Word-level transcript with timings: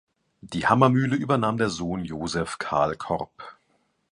Die 0.41 0.65
Hammermühle 0.65 1.15
übernahm 1.15 1.57
der 1.57 1.69
Sohn 1.69 2.03
Joseph 2.05 2.57
Carl 2.57 2.95
Korb. 2.95 3.57